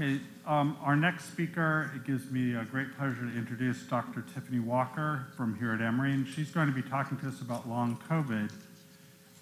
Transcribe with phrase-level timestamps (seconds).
[0.00, 4.24] Okay, um, our next speaker, it gives me a great pleasure to introduce Dr.
[4.32, 7.68] Tiffany Walker from here at Emory, and she's going to be talking to us about
[7.68, 8.50] long COVID.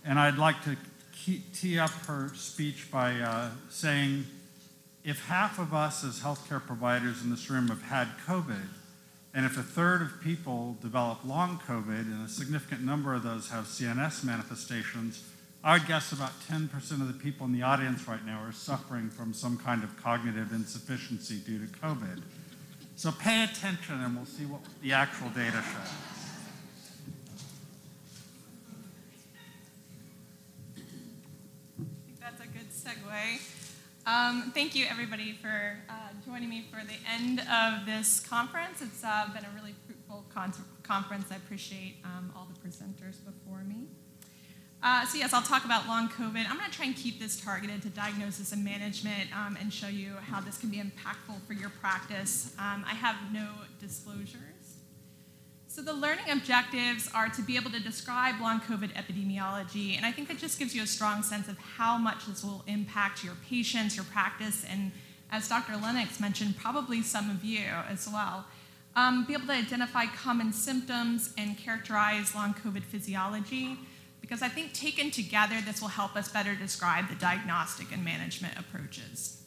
[0.04, 0.76] And I'd like to
[1.54, 4.26] tee up her speech by uh, saying
[5.04, 8.66] if half of us as healthcare providers in this room have had COVID,
[9.34, 13.50] and if a third of people develop long COVID and a significant number of those
[13.50, 15.22] have CNS manifestations,
[15.62, 19.10] I would guess about 10% of the people in the audience right now are suffering
[19.10, 22.22] from some kind of cognitive insufficiency due to COVID.
[22.94, 25.92] So pay attention and we'll see what the actual data shows.
[30.76, 33.40] I think that's a good segue.
[34.06, 35.92] Um, thank you, everybody, for uh,
[36.24, 38.80] joining me for the end of this conference.
[38.80, 40.52] It's uh, been a really fruitful con-
[40.84, 41.26] conference.
[41.32, 43.88] I appreciate um, all the presenters before me.
[44.80, 46.48] Uh, so yes, I'll talk about long COVID.
[46.48, 49.88] I'm going to try and keep this targeted to diagnosis and management um, and show
[49.88, 52.52] you how this can be impactful for your practice.
[52.58, 53.48] Um, I have no
[53.80, 54.76] disclosures.
[55.66, 60.12] So the learning objectives are to be able to describe long COVID epidemiology, and I
[60.12, 63.34] think that just gives you a strong sense of how much this will impact your
[63.48, 64.92] patients, your practice, and
[65.30, 65.76] as Dr.
[65.76, 68.46] Lennox mentioned, probably some of you as well.
[68.96, 73.78] Um, be able to identify common symptoms and characterize long COVID physiology
[74.28, 78.58] because I think taken together, this will help us better describe the diagnostic and management
[78.58, 79.42] approaches.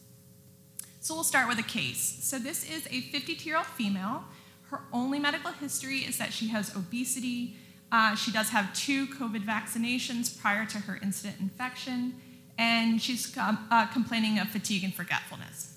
[1.00, 2.18] So we'll start with a case.
[2.22, 4.24] So this is a 52 year old female.
[4.70, 7.56] Her only medical history is that she has obesity.
[7.92, 12.14] Uh, she does have two COVID vaccinations prior to her incident infection,
[12.58, 15.76] and she's um, uh, complaining of fatigue and forgetfulness.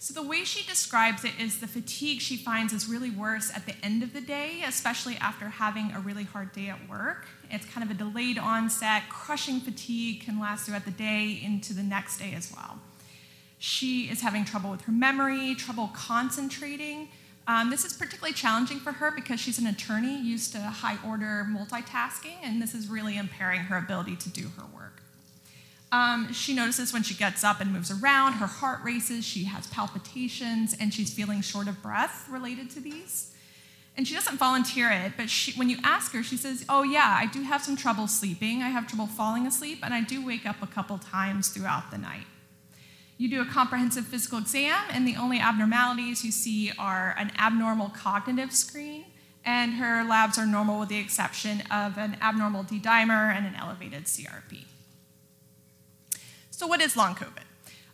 [0.00, 3.66] So, the way she describes it is the fatigue she finds is really worse at
[3.66, 7.26] the end of the day, especially after having a really hard day at work.
[7.50, 11.82] It's kind of a delayed onset, crushing fatigue can last throughout the day into the
[11.82, 12.78] next day as well.
[13.58, 17.08] She is having trouble with her memory, trouble concentrating.
[17.48, 21.44] Um, this is particularly challenging for her because she's an attorney used to high order
[21.50, 24.97] multitasking, and this is really impairing her ability to do her work.
[25.90, 29.66] Um, she notices when she gets up and moves around, her heart races, she has
[29.68, 33.34] palpitations, and she's feeling short of breath related to these.
[33.96, 37.16] And she doesn't volunteer it, but she, when you ask her, she says, Oh, yeah,
[37.18, 38.62] I do have some trouble sleeping.
[38.62, 41.98] I have trouble falling asleep, and I do wake up a couple times throughout the
[41.98, 42.26] night.
[43.16, 47.88] You do a comprehensive physical exam, and the only abnormalities you see are an abnormal
[47.88, 49.06] cognitive screen,
[49.44, 53.56] and her labs are normal with the exception of an abnormal D dimer and an
[53.56, 54.66] elevated CRP.
[56.58, 57.44] So, what is long COVID?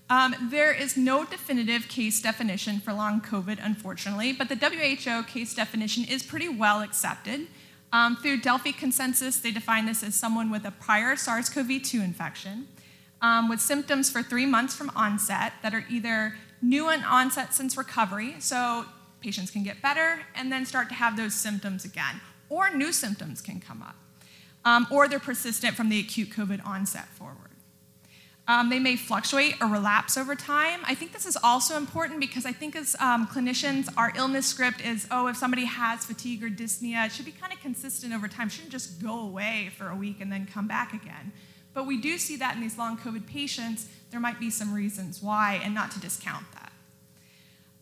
[0.08, 5.54] Um, there is no definitive case definition for long COVID, unfortunately, but the WHO case
[5.54, 7.48] definition is pretty well accepted.
[7.92, 12.00] Um, through Delphi consensus, they define this as someone with a prior SARS CoV 2
[12.00, 12.66] infection
[13.20, 17.76] um, with symptoms for three months from onset that are either new in onset since
[17.76, 18.86] recovery, so
[19.20, 23.42] patients can get better and then start to have those symptoms again, or new symptoms
[23.42, 23.96] can come up,
[24.64, 27.43] um, or they're persistent from the acute COVID onset forward.
[28.46, 30.80] Um, they may fluctuate or relapse over time.
[30.84, 34.82] I think this is also important because I think as um, clinicians, our illness script
[34.82, 38.28] is oh, if somebody has fatigue or dyspnea, it should be kind of consistent over
[38.28, 38.48] time.
[38.48, 41.32] It shouldn't just go away for a week and then come back again.
[41.72, 45.22] But we do see that in these long COVID patients, there might be some reasons
[45.22, 46.72] why, and not to discount that.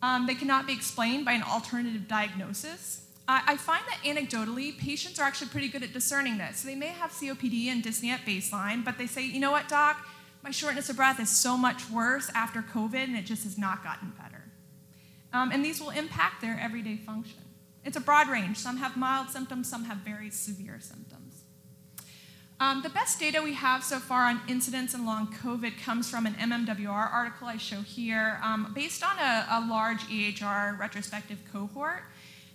[0.01, 3.01] Um, they cannot be explained by an alternative diagnosis.
[3.25, 6.59] I find that anecdotally, patients are actually pretty good at discerning this.
[6.59, 9.69] So they may have COPD and dyspnea at baseline, but they say, you know what,
[9.69, 10.05] doc?
[10.43, 13.81] My shortness of breath is so much worse after COVID, and it just has not
[13.81, 14.43] gotten better.
[15.31, 17.39] Um, and these will impact their everyday function.
[17.85, 18.57] It's a broad range.
[18.57, 21.43] Some have mild symptoms, some have very severe symptoms.
[22.59, 26.25] Um, the best data we have so far on incidence and long COVID comes from
[26.25, 32.03] an MMWR article I show here, um, based on a, a large EHR retrospective cohort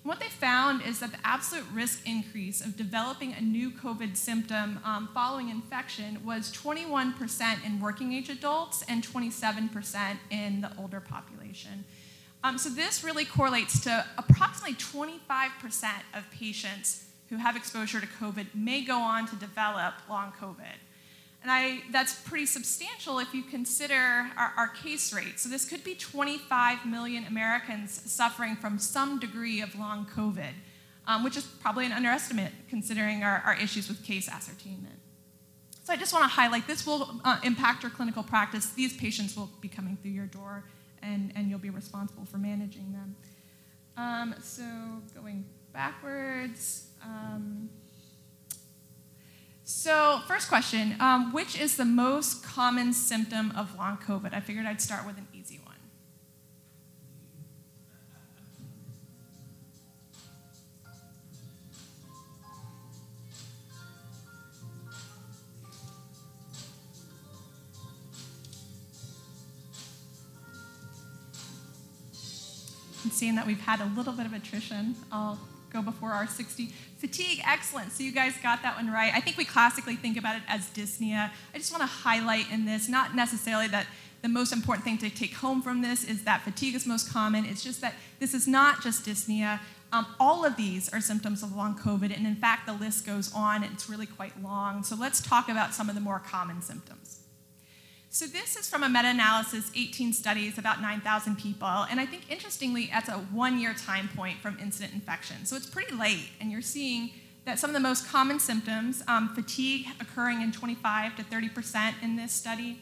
[0.08, 4.80] what they found is that the absolute risk increase of developing a new COVID symptom
[4.82, 11.84] um, following infection was 21% in working age adults and 27% in the older population.
[12.42, 15.20] Um, so this really correlates to approximately 25%
[16.14, 20.78] of patients who have exposure to COVID may go on to develop long COVID.
[21.42, 23.94] And I, that's pretty substantial if you consider
[24.36, 25.38] our, our, case rate.
[25.38, 30.50] So, this could be 25 million Americans suffering from some degree of long COVID,
[31.06, 34.96] um, which is probably an underestimate considering our, our, issues with case ascertainment.
[35.84, 38.70] So, I just want to highlight this will uh, impact your clinical practice.
[38.70, 40.64] These patients will be coming through your door,
[41.02, 43.16] and, and you'll be responsible for managing them.
[43.96, 44.64] Um, so,
[45.14, 46.88] going backwards.
[47.04, 47.70] Um,
[49.70, 54.32] so, first question um, Which is the most common symptom of long COVID?
[54.32, 55.74] I figured I'd start with an easy one.
[73.02, 75.38] And seeing that we've had a little bit of attrition, I'll
[75.72, 76.66] go before our 60.
[76.98, 77.92] Fatigue, excellent.
[77.92, 79.12] So you guys got that one right.
[79.14, 81.30] I think we classically think about it as dyspnea.
[81.54, 83.86] I just want to highlight in this, not necessarily that
[84.22, 87.44] the most important thing to take home from this is that fatigue is most common.
[87.44, 89.60] It's just that this is not just dyspnea.
[89.92, 93.32] Um, all of these are symptoms of long COVID, and in fact, the list goes
[93.34, 93.62] on.
[93.62, 94.82] It's really quite long.
[94.82, 97.20] So let's talk about some of the more common symptoms.
[98.10, 102.88] So this is from a meta-analysis, 18 studies, about 9,000 people, and I think interestingly,
[102.90, 105.44] that's a one-year time point from incident infection.
[105.44, 107.10] So it's pretty late, and you're seeing
[107.44, 112.16] that some of the most common symptoms, um, fatigue occurring in 25 to 30% in
[112.16, 112.80] this study.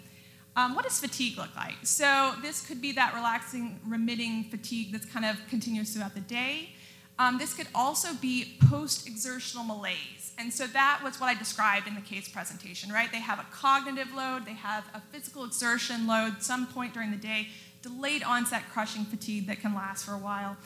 [0.55, 1.75] Um, what does fatigue look like?
[1.82, 6.70] So this could be that relapsing, remitting fatigue that's kind of continuous throughout the day.
[7.19, 10.33] Um, this could also be post-exertional malaise.
[10.39, 13.11] And so that was what I described in the case presentation, right?
[13.11, 17.17] They have a cognitive load, they have a physical exertion load some point during the
[17.17, 17.49] day,
[17.81, 20.57] delayed onset crushing fatigue that can last for a while.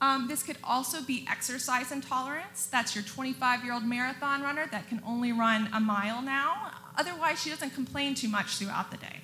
[0.00, 2.66] Um, this could also be exercise intolerance.
[2.66, 6.70] That's your 25 year old marathon runner that can only run a mile now.
[6.96, 9.20] Otherwise, she doesn't complain too much throughout the day.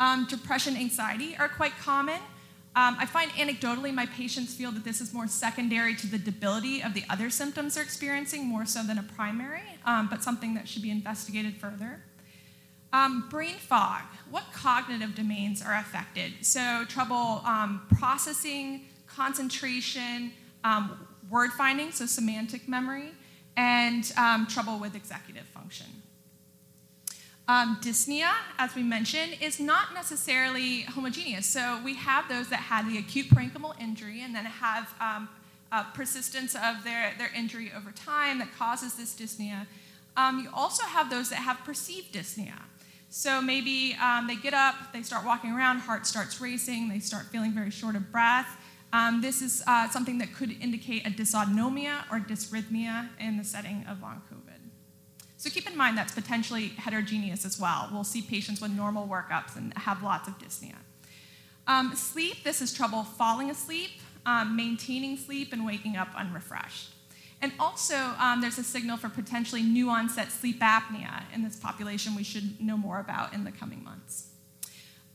[0.00, 2.20] Um, depression, anxiety are quite common.
[2.76, 6.82] Um, I find anecdotally my patients feel that this is more secondary to the debility
[6.82, 10.68] of the other symptoms they're experiencing, more so than a primary, um, but something that
[10.68, 12.02] should be investigated further.
[12.92, 14.02] Um, brain fog.
[14.30, 16.32] What cognitive domains are affected?
[16.42, 20.32] So, trouble um, processing, concentration,
[20.64, 23.10] um, word finding, so semantic memory,
[23.56, 25.86] and um, trouble with executive function.
[27.48, 31.46] Um, dyspnea, as we mentioned, is not necessarily homogeneous.
[31.46, 35.28] So we have those that had the acute parenchymal injury and then have um,
[35.94, 39.66] persistence of their, their injury over time that causes this dyspnea.
[40.16, 42.60] Um, you also have those that have perceived dyspnea.
[43.08, 47.26] So maybe um, they get up, they start walking around, heart starts racing, they start
[47.26, 48.58] feeling very short of breath.
[48.92, 53.86] Um, this is uh, something that could indicate a dysautonomia or dysrhythmia in the setting
[53.88, 54.47] of long COVID.
[55.38, 57.88] So keep in mind that's potentially heterogeneous as well.
[57.92, 60.74] We'll see patients with normal workups and have lots of dyspnea.
[61.68, 63.90] Um, sleep, this is trouble falling asleep,
[64.26, 66.90] um, maintaining sleep, and waking up unrefreshed.
[67.40, 72.16] And also, um, there's a signal for potentially new onset sleep apnea in this population
[72.16, 74.26] we should know more about in the coming months.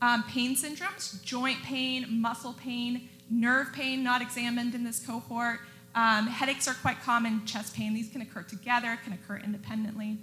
[0.00, 5.60] Um, pain syndromes, joint pain, muscle pain, nerve pain not examined in this cohort,
[5.94, 7.94] um, headaches are quite common, chest pain.
[7.94, 10.18] These can occur together, can occur independently.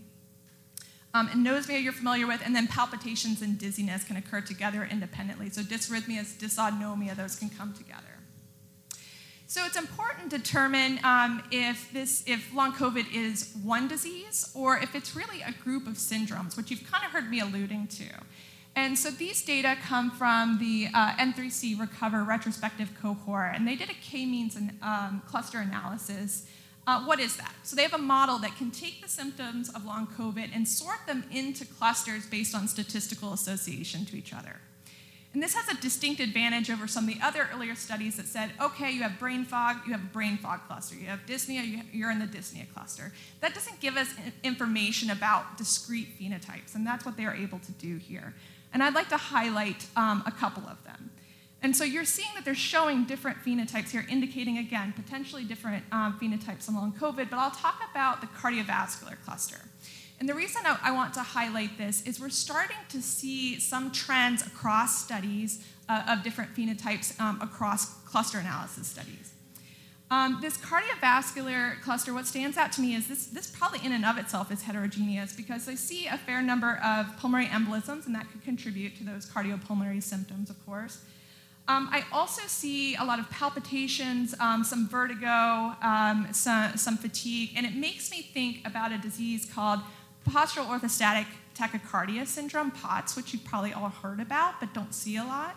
[1.13, 5.50] Um, anosmia you're familiar with, and then palpitations and dizziness can occur together independently.
[5.50, 8.21] So dysrhythmias, dysautonomia, those can come together.
[9.47, 14.77] So it's important to determine um, if this, if long COVID is one disease or
[14.77, 18.06] if it's really a group of syndromes, which you've kind of heard me alluding to.
[18.75, 23.89] And so these data come from the uh, N3C Recover retrospective cohort, and they did
[23.89, 26.45] a k-means um, cluster analysis.
[26.88, 27.53] Uh, what is that?
[27.63, 31.06] So they have a model that can take the symptoms of long COVID and sort
[31.06, 34.62] them into clusters based on statistical association to each other.
[35.33, 38.51] And this has a distinct advantage over some of the other earlier studies that said,
[38.59, 40.95] okay, you have brain fog, you have a brain fog cluster.
[40.95, 43.13] You have dyspnea, you're in the dyspnea cluster.
[43.40, 44.13] That doesn't give us
[44.44, 48.33] information about discrete phenotypes, and that's what they are able to do here.
[48.73, 51.11] And I'd like to highlight um, a couple of them.
[51.63, 56.18] And so you're seeing that they're showing different phenotypes here, indicating, again, potentially different um,
[56.19, 59.59] phenotypes along COVID, but I'll talk about the cardiovascular cluster.
[60.19, 63.92] And the reason I, I want to highlight this is we're starting to see some
[63.92, 69.31] trends across studies uh, of different phenotypes um, across cluster analysis studies.
[70.11, 74.03] Um, this cardiovascular cluster, what stands out to me is this, this probably in and
[74.03, 78.30] of itself is heterogeneous because I see a fair number of pulmonary embolisms, and that
[78.30, 80.99] could contribute to those cardiopulmonary symptoms, of course.
[81.69, 87.51] Um, I also see a lot of palpitations, um, some vertigo, um, some, some, fatigue,
[87.56, 89.80] and it makes me think about a disease called
[90.30, 91.25] postural orthostatic
[91.56, 95.56] tachycardia syndrome, POTS, which you've probably all heard about but don't see a lot.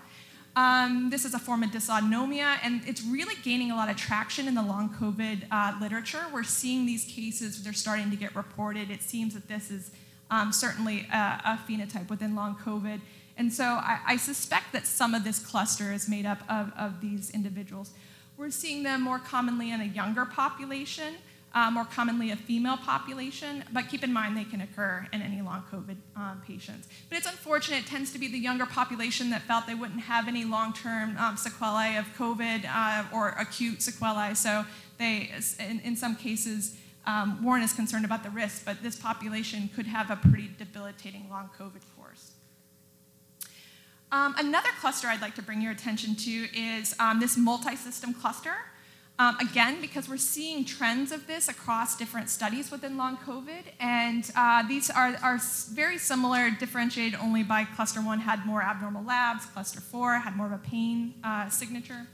[0.56, 4.46] Um, this is a form of dysautonomia, and it's really gaining a lot of traction
[4.46, 6.24] in the long COVID uh, literature.
[6.32, 8.90] We're seeing these cases, they're starting to get reported.
[8.90, 9.90] It seems that this is
[10.30, 13.00] um, certainly a, a, phenotype within long COVID.
[13.36, 17.00] And so I, I, suspect that some of this cluster is made up of, of
[17.00, 17.90] these individuals.
[18.36, 21.16] We're seeing them more commonly in a younger population
[21.54, 25.40] uh, more commonly a female population, but keep in mind they can occur in any
[25.40, 26.88] long COVID um, patients.
[27.08, 30.26] But it's unfortunate, it tends to be the younger population that felt they wouldn't have
[30.26, 34.34] any long term um, sequelae of COVID uh, or acute sequelae.
[34.34, 34.64] So
[34.98, 35.30] they,
[35.60, 39.86] in, in some cases, um, weren't as concerned about the risk, but this population could
[39.86, 42.32] have a pretty debilitating long COVID course.
[44.10, 48.54] Um, another cluster I'd like to bring your attention to is um, this multi-system cluster.
[49.16, 54.28] Um, again, because we're seeing trends of this across different studies within long COVID, and
[54.34, 55.38] uh, these are, are
[55.72, 60.46] very similar, differentiated only by cluster one had more abnormal labs, cluster four had more
[60.46, 62.08] of a pain uh, signature.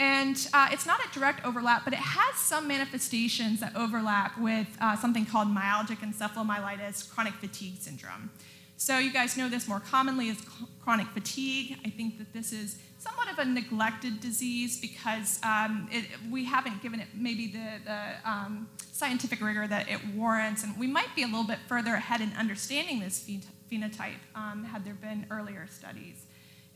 [0.00, 4.66] And uh, it's not a direct overlap, but it has some manifestations that overlap with
[4.80, 8.30] uh, something called myalgic encephalomyelitis, chronic fatigue syndrome.
[8.80, 10.40] So you guys know this more commonly as
[10.84, 11.76] chronic fatigue.
[11.84, 16.80] I think that this is somewhat of a neglected disease because um, it, we haven't
[16.80, 21.24] given it maybe the, the um, scientific rigor that it warrants, and we might be
[21.24, 23.28] a little bit further ahead in understanding this
[23.68, 26.24] phenotype um, had there been earlier studies.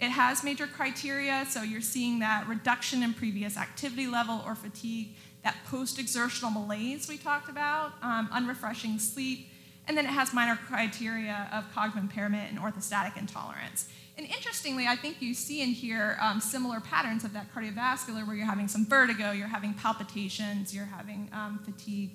[0.01, 5.15] It has major criteria, so you're seeing that reduction in previous activity level or fatigue,
[5.45, 9.52] that post exertional malaise we talked about, um, unrefreshing sleep,
[9.89, 13.89] and then it has minor criteria of cognitive impairment and orthostatic intolerance.
[14.17, 18.37] And interestingly, I think you see in here um, similar patterns of that cardiovascular where
[18.37, 22.11] you're having some vertigo, you're having palpitations, you're having um, fatigue.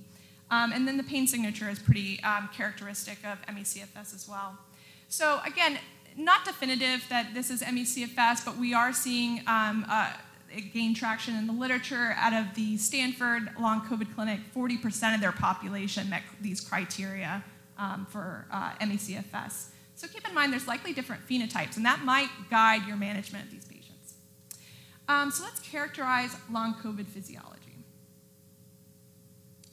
[0.49, 4.57] Um, and then the pain signature is pretty um, characteristic of ME/CFS as well.
[5.09, 5.79] So again,
[6.15, 10.13] not definitive that this is ME/CFS, but we are seeing um, uh,
[10.55, 12.13] it gain traction in the literature.
[12.17, 17.43] Out of the Stanford Long COVID Clinic, 40% of their population met these criteria
[17.77, 19.67] um, for uh, ME/CFS.
[19.95, 23.51] So keep in mind there's likely different phenotypes, and that might guide your management of
[23.51, 24.13] these patients.
[25.07, 27.57] Um, so let's characterize long COVID physiology.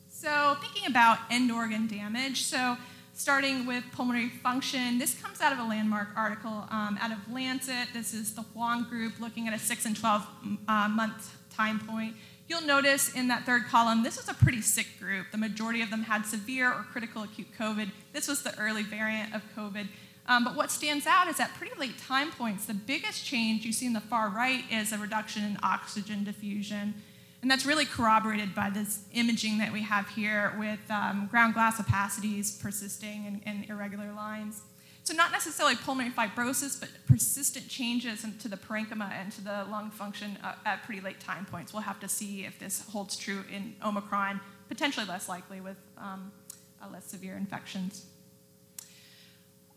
[0.08, 2.78] So thinking about end organ damage, so
[3.12, 7.88] starting with pulmonary function, this comes out of a landmark article um, out of Lancet.
[7.92, 10.26] This is the Huang group looking at a 6 and 12
[10.66, 12.14] uh, month time point.
[12.46, 15.26] You'll notice in that third column, this was a pretty sick group.
[15.32, 17.90] The majority of them had severe or critical acute COVID.
[18.12, 19.88] This was the early variant of COVID.
[20.26, 23.72] Um, but what stands out is at pretty late time points, the biggest change you
[23.72, 26.94] see in the far right is a reduction in oxygen diffusion.
[27.42, 31.78] And that's really corroborated by this imaging that we have here with um, ground glass
[31.78, 34.62] opacities persisting in, in, irregular lines.
[35.04, 39.90] So, not necessarily pulmonary fibrosis, but persistent changes to the parenchyma and to the lung
[39.90, 41.74] function uh, at pretty late time points.
[41.74, 46.32] We'll have to see if this holds true in Omicron, potentially less likely with um,
[46.82, 48.06] uh, less severe infections.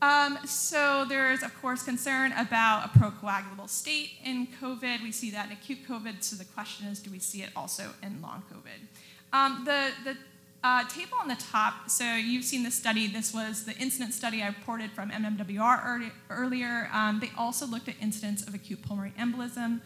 [0.01, 5.03] Um, so there's, of course, concern about a procoagulable state in COVID.
[5.03, 7.89] We see that in acute COVID, so the question is, do we see it also
[8.01, 8.87] in long COVID?
[9.33, 10.17] Um, the the
[10.63, 13.07] uh, table on the top, so you've seen this study.
[13.07, 16.89] This was the incident study I reported from MMWR earlier.
[16.91, 19.81] Um, they also looked at incidents of acute pulmonary embolism,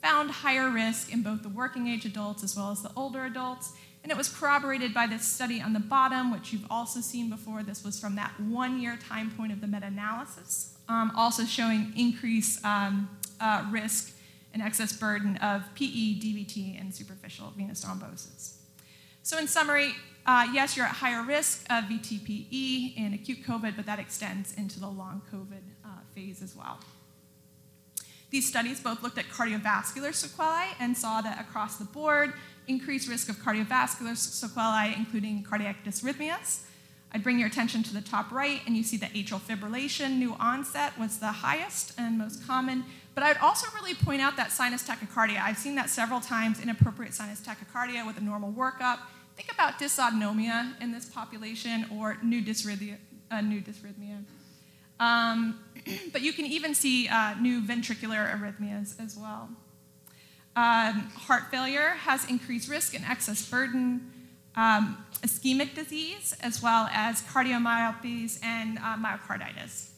[0.00, 3.72] found higher risk in both the working age adults as well as the older adults.
[4.02, 7.62] And it was corroborated by this study on the bottom, which you've also seen before.
[7.62, 11.92] This was from that one year time point of the meta analysis, um, also showing
[11.96, 13.08] increased um,
[13.40, 14.12] uh, risk
[14.52, 18.54] and excess burden of PE, DVT, and superficial venous thrombosis.
[19.22, 19.92] So, in summary,
[20.24, 24.78] uh, yes, you're at higher risk of VTPE in acute COVID, but that extends into
[24.78, 26.78] the long COVID uh, phase as well.
[28.30, 32.32] These studies both looked at cardiovascular sequelae and saw that across the board,
[32.66, 36.60] increased risk of cardiovascular sequelae, including cardiac dysrhythmias.
[37.14, 40.34] I'd bring your attention to the top right, and you see that atrial fibrillation, new
[40.40, 42.84] onset, was the highest and most common.
[43.14, 45.38] But I'd also really point out that sinus tachycardia.
[45.38, 49.00] I've seen that several times, inappropriate sinus tachycardia with a normal workup.
[49.36, 52.98] Think about dysautonomia in this population or new dysrhythmia.
[53.30, 54.24] Uh, new dysrhythmia.
[55.00, 55.58] Um,
[56.12, 59.48] but you can even see uh, new ventricular arrhythmias as well.
[60.54, 64.12] Um, heart failure has increased risk and excess burden,
[64.54, 69.91] um, ischemic disease, as well as cardiomyopathies and uh, myocarditis.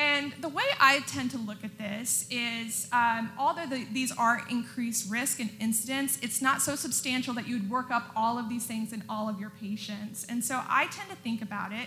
[0.00, 4.42] And the way I tend to look at this is, um, although the, these are
[4.48, 8.48] increased risk and incidence, it's not so substantial that you would work up all of
[8.48, 10.24] these things in all of your patients.
[10.26, 11.86] And so I tend to think about it,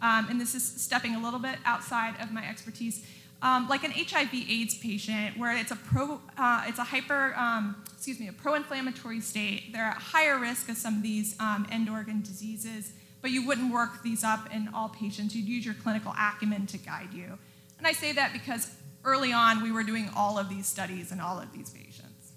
[0.00, 3.04] um, and this is stepping a little bit outside of my expertise,
[3.42, 8.18] um, like an HIV/AIDS patient, where it's a pro, uh, it's a hyper, um, excuse
[8.18, 9.70] me, a pro-inflammatory state.
[9.74, 13.70] They're at higher risk of some of these um, end organ diseases, but you wouldn't
[13.70, 15.36] work these up in all patients.
[15.36, 17.38] You'd use your clinical acumen to guide you.
[17.80, 18.70] And I say that because
[19.04, 22.32] early on we were doing all of these studies in all of these patients.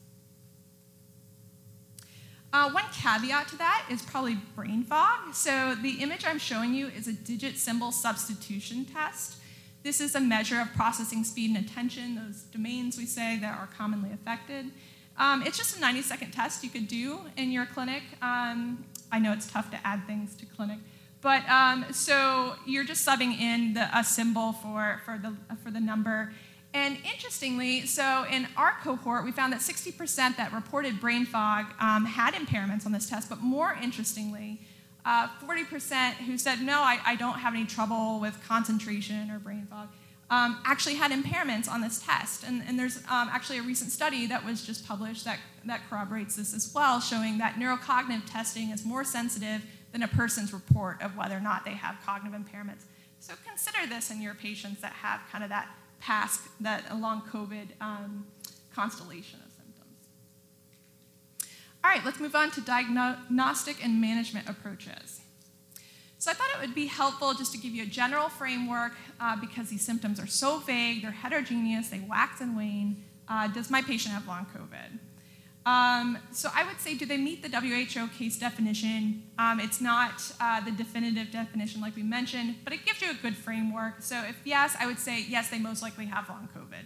[2.54, 5.34] Uh, one caveat to that is probably brain fog.
[5.34, 9.38] So the image I'm showing you is a digit symbol substitution test.
[9.84, 13.68] This is a measure of processing speed and attention, those domains we say that are
[13.76, 14.68] commonly affected.
[15.18, 18.04] Um, it's just a 90 second test you could do in your clinic.
[18.22, 20.78] Um, I know it's tough to add things to clinic,
[21.24, 25.80] but um, so you're just subbing in the, a symbol for, for, the, for the
[25.80, 26.34] number.
[26.74, 32.06] And interestingly, so in our cohort, we found that 60% that reported brain fog um,
[32.06, 34.60] had impairments on this test, but more interestingly,
[35.06, 39.68] uh, 40% who said, no, I, I, don't have any trouble with concentration or brain
[39.70, 39.90] fog,
[40.30, 42.44] um, actually had impairments on this test.
[42.44, 46.38] And, and there's um, actually a recent study that was just published that, that corroborates
[46.38, 49.62] this as well, showing that neurocognitive testing is more sensitive
[49.94, 52.84] than a person's report of whether or not they have cognitive impairments.
[53.20, 55.70] So consider this in your patients that have kind of that
[56.02, 58.26] past, that long COVID um,
[58.76, 60.10] constellation of symptoms.
[61.84, 65.22] All right, let's move on to diagnostic and management approaches.
[66.18, 69.36] So I thought it would be helpful just to give you a general framework uh,
[69.40, 73.04] because these symptoms are so vague, they're heterogeneous, they wax and wane.
[73.28, 75.00] Uh, does my patient have long COVID?
[75.66, 79.24] Um, so I would say, do they meet the WHO case definition?
[79.40, 83.14] Um, it's not uh, the definitive definition like we mentioned, but it gives you a
[83.14, 84.02] good framework.
[84.02, 86.86] So if yes, I would say yes, they most likely have long COVID.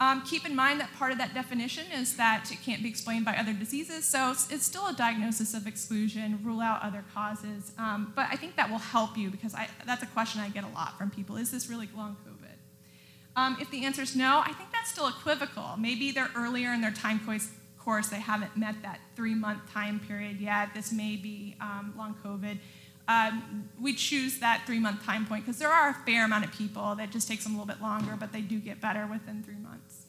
[0.00, 3.24] Um, keep in mind that part of that definition is that it can't be explained
[3.24, 7.72] by other diseases, so it's still a diagnosis of exclusion, rule out other causes.
[7.78, 10.62] Um, but I think that will help you because I, that's a question I get
[10.62, 11.36] a lot from people.
[11.36, 12.38] Is this really long COVID?
[13.34, 15.76] Um, if the answer is no, I think that's still equivocal.
[15.78, 17.50] Maybe they're earlier in their time course
[17.88, 20.74] course, they haven't met that three month time period yet.
[20.74, 22.58] This may be um, long COVID.
[23.08, 26.52] Um, we choose that three month time point because there are a fair amount of
[26.52, 29.42] people that just takes them a little bit longer, but they do get better within
[29.42, 30.02] three months.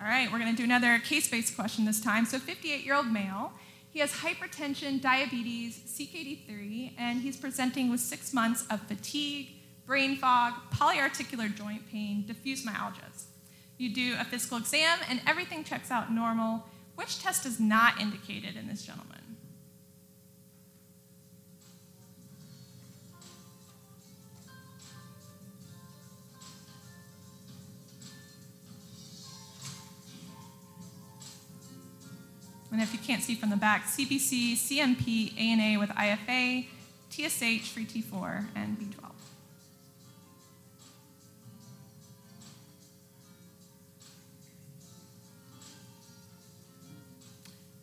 [0.00, 2.26] All right, we're going to do another case based question this time.
[2.26, 3.52] So, 58 year old male.
[3.90, 9.48] He has hypertension, diabetes, CKD3, and he's presenting with six months of fatigue,
[9.84, 13.24] brain fog, polyarticular joint pain, diffuse myalgias.
[13.82, 16.62] You do a physical exam, and everything checks out normal.
[16.94, 19.18] Which test is not indicated in this gentleman?
[32.70, 36.68] And if you can't see from the back, CBC, CMP, ANA with IFA,
[37.10, 39.11] TSH, free T4, and B12.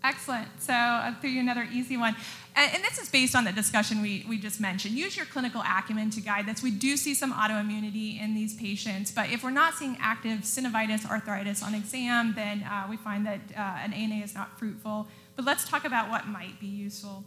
[0.10, 0.48] Excellent.
[0.60, 2.16] So I'll throw you another easy one.
[2.56, 4.96] And, and, this is based on the discussion we, we just mentioned.
[4.96, 6.64] Use your clinical acumen to guide this.
[6.64, 11.08] We do see some autoimmunity in these patients, but if we're not seeing active synovitis,
[11.08, 15.08] arthritis on exam, then uh, we find that uh, an ANA is not fruitful.
[15.36, 17.24] But let's talk about what might be useful.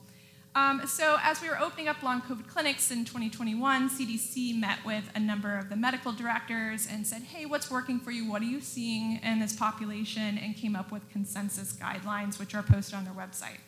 [0.54, 5.04] Um, so, as we were opening up long COVID clinics in 2021, CDC met with
[5.14, 8.30] a number of the medical directors and said, Hey, what's working for you?
[8.30, 10.36] What are you seeing in this population?
[10.36, 13.60] And came up with consensus guidelines, which are posted on their website.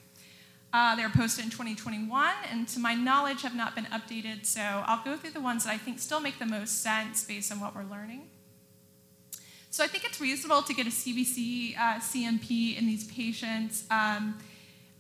[0.75, 4.45] Uh, they were posted in 2021, and to my knowledge, have not been updated.
[4.45, 7.51] So, I'll go through the ones that I think still make the most sense based
[7.51, 8.29] on what we're learning.
[9.71, 13.85] So, I think it's reasonable to get a CBC uh, CMP in these patients.
[13.91, 14.39] Um,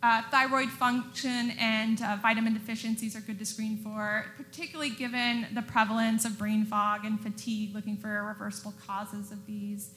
[0.05, 5.62] uh, thyroid function and uh, vitamin deficiencies are good to screen for, particularly given the
[5.62, 9.93] prevalence of brain fog and fatigue, looking for reversible causes of these.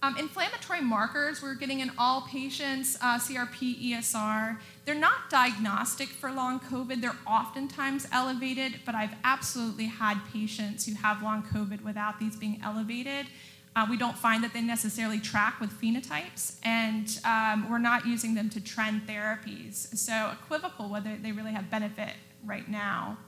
[0.00, 4.58] Um, inflammatory markers, we're getting in all patients, uh, CRP, ESR.
[4.84, 7.00] They're not diagnostic for long COVID.
[7.00, 12.60] They're oftentimes elevated, but I've absolutely had patients who have long COVID without these being
[12.62, 13.26] elevated.
[13.78, 18.34] Uh, we don't find that they necessarily track with phenotypes, and um, we're not using
[18.34, 19.96] them to trend therapies.
[19.96, 22.14] So, equivocal whether they really have benefit
[22.44, 23.18] right now.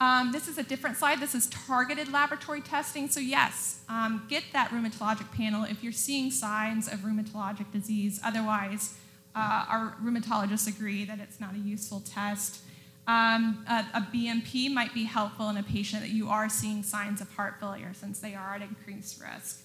[0.00, 1.20] Um, this is a different slide.
[1.20, 3.10] This is targeted laboratory testing.
[3.10, 8.18] So, yes, um, get that rheumatologic panel if you're seeing signs of rheumatologic disease.
[8.24, 8.94] Otherwise,
[9.34, 12.62] uh, our rheumatologists agree that it's not a useful test.
[13.06, 17.20] Um, a, a, BNP might be helpful in a patient that you are seeing signs
[17.20, 19.62] of heart failure since they are at increased risk.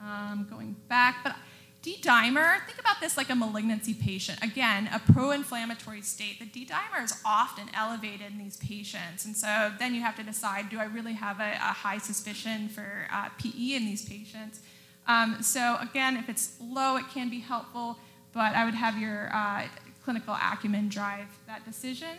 [0.00, 1.34] Um, going back, but
[1.82, 4.42] D-dimer, think about this like a malignancy patient.
[4.42, 6.38] Again, a pro-inflammatory state.
[6.38, 10.70] The D-dimer is often elevated in these patients, and so then you have to decide:
[10.70, 14.60] Do I really have a, a high suspicion for uh, PE in these patients?
[15.06, 17.98] Um, so again, if it's low, it can be helpful,
[18.32, 19.66] but I would have your uh,
[20.04, 22.18] clinical acumen drive that decision.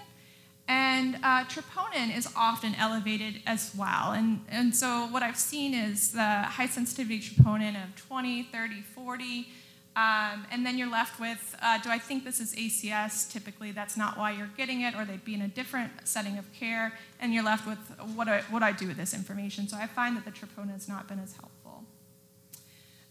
[0.70, 4.12] And uh, troponin is often elevated as well.
[4.12, 9.48] And, and so what I've seen is the high sensitivity troponin of 20, 30, 40.
[9.96, 13.32] Um, and then you're left with uh, do I think this is ACS?
[13.32, 16.46] Typically, that's not why you're getting it, or they'd be in a different setting of
[16.54, 16.94] care.
[17.20, 17.80] And you're left with
[18.14, 19.68] what do I, what do, I do with this information?
[19.68, 21.59] So I find that the troponin has not been as helpful.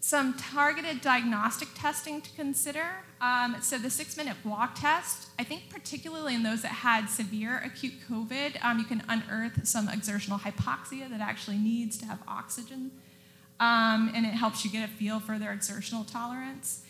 [0.09, 2.87] Some targeted diagnostic testing to consider.
[3.21, 7.59] Um, so, the six minute walk test, I think, particularly in those that had severe
[7.62, 12.90] acute COVID, um, you can unearth some exertional hypoxia that actually needs to have oxygen.
[13.61, 16.85] Um, and it helps you get a feel for their exertional tolerance.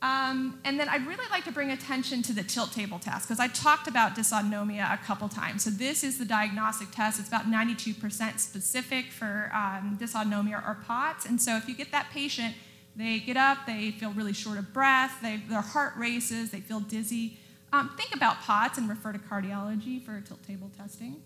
[0.00, 3.40] Um, and then I'd really like to bring attention to the tilt table test because
[3.40, 5.64] I talked about dysautonomia a couple times.
[5.64, 7.18] So this is the diagnostic test.
[7.18, 11.26] It's about 92% specific for um, dysautonomia or POTS.
[11.26, 12.54] And so if you get that patient,
[12.94, 16.80] they get up, they feel really short of breath, they, their heart races, they feel
[16.80, 17.36] dizzy.
[17.72, 21.22] Um, think about POTS and refer to cardiology for tilt table testing.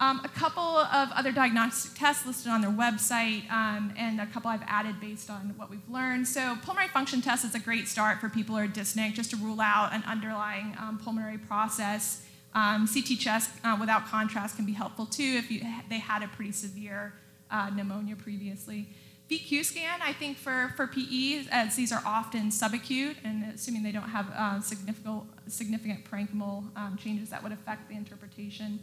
[0.00, 4.50] Um, a couple of other diagnostic tests listed on their website, um, and a couple
[4.50, 6.26] I've added based on what we've learned.
[6.26, 9.36] So, pulmonary function test is a great start for people who are dyspneic, just to
[9.36, 12.24] rule out an underlying um, pulmonary process.
[12.54, 16.28] Um, CT chest uh, without contrast can be helpful too if you, they had a
[16.28, 17.12] pretty severe
[17.50, 18.88] uh, pneumonia previously.
[19.30, 23.92] VQ scan, I think for, for PE, as these are often subacute, and assuming they
[23.92, 28.80] don't have uh, significant, significant parenchymal um, changes that would affect the interpretation.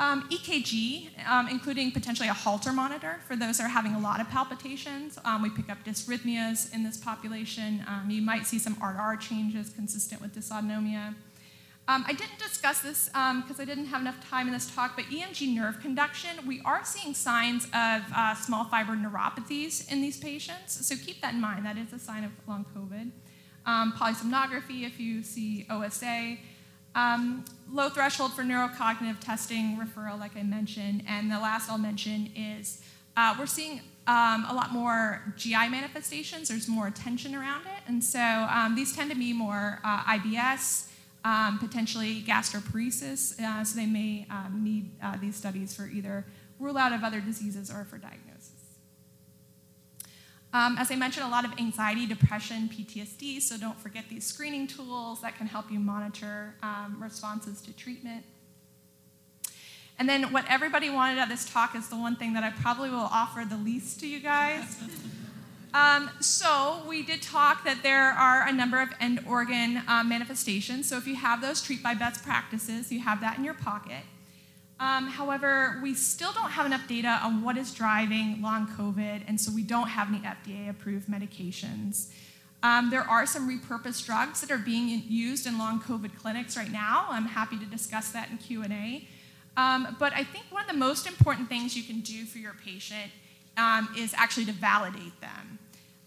[0.00, 4.18] Um, EKG, um, including potentially a Holter monitor for those that are having a lot
[4.18, 5.18] of palpitations.
[5.26, 7.84] Um, we pick up dysrhythmias in this population.
[7.86, 11.14] Um, you might see some RR changes consistent with dysautonomia.
[11.86, 14.96] Um, I didn't discuss this because um, I didn't have enough time in this talk,
[14.96, 20.18] but EMG nerve conduction, we are seeing signs of uh, small fiber neuropathies in these
[20.18, 20.86] patients.
[20.86, 21.66] So keep that in mind.
[21.66, 23.10] That is a sign of long COVID.
[23.66, 26.38] polysomnography, if you see OSA.
[26.94, 31.04] Um, low threshold for neurocognitive testing referral, like I mentioned.
[31.06, 32.82] And the last I'll mention is
[33.16, 36.48] uh, we're seeing um, a lot more GI manifestations.
[36.48, 37.82] There's more attention around it.
[37.86, 40.88] And so um, these tend to be more uh, IBS,
[41.24, 43.40] um, potentially gastroparesis.
[43.40, 46.24] Uh, so they may um, need uh, these studies for either
[46.58, 48.29] rule out of other diseases or for diagnosis.
[50.52, 54.66] Um, as I mentioned, a lot of anxiety, depression, PTSD, so don't forget these screening
[54.66, 58.24] tools that can help you monitor um, responses to treatment.
[59.98, 62.90] And then, what everybody wanted at this talk is the one thing that I probably
[62.90, 64.76] will offer the least to you guys.
[65.72, 70.88] Um, so, we did talk that there are a number of end organ uh, manifestations.
[70.88, 74.02] So, if you have those, treat by best practices, you have that in your pocket.
[74.80, 79.38] Um, however, we still don't have enough data on what is driving long COVID, and
[79.38, 82.08] so we don't have any FDA approved medications.
[82.62, 86.72] Um, there are some repurposed drugs that are being used in long COVID clinics right
[86.72, 87.06] now.
[87.10, 89.06] I'm happy to discuss that in Q&A.
[89.56, 92.54] Um, but I think one of the most important things you can do for your
[92.64, 93.10] patient
[93.58, 95.58] um, is actually to validate them.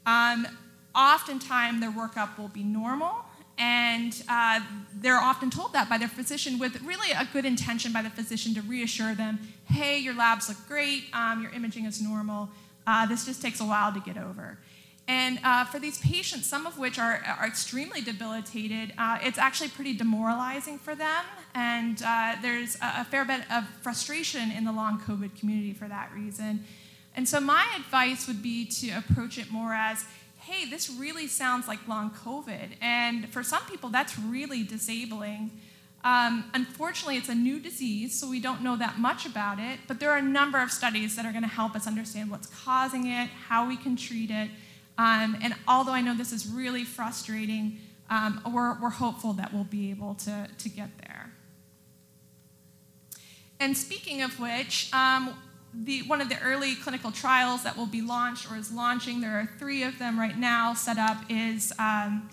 [0.06, 0.48] Um,
[0.96, 3.26] oftentimes, their workup will be normal,
[3.58, 4.60] and uh,
[4.96, 8.54] they're often told that by their physician with really a good intention by the physician
[8.56, 12.50] to reassure them hey, your labs look great, um, your imaging is normal.
[12.86, 14.60] Uh, this just takes a while to get over.
[15.08, 19.70] And uh, for these patients, some of which are, are extremely debilitated, uh, it's actually
[19.70, 21.26] pretty demoralizing for them.
[21.54, 25.88] And uh, there's a, a fair bit of frustration in the long COVID community for
[25.88, 26.63] that reason.
[27.16, 30.06] And so, my advice would be to approach it more as
[30.46, 32.76] hey, this really sounds like long COVID.
[32.82, 35.52] And for some people, that's really disabling.
[36.04, 40.02] Um, unfortunately, it's a new disease, so we don't know that much about it, but
[40.02, 43.08] there are a number of studies that are going to help us understand what's causing
[43.08, 44.50] it, how we can treat it.
[44.98, 47.80] Um, and although I know this is really frustrating,
[48.10, 51.32] um, we're, we're hopeful that we'll be able to, to get there.
[53.62, 55.34] And speaking of which, um,
[55.74, 59.40] the, one of the early clinical trials that will be launched or is launching, there
[59.40, 62.30] are three of them right now set up, is, um,